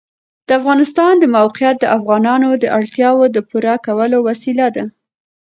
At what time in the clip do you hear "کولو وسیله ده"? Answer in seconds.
3.85-4.85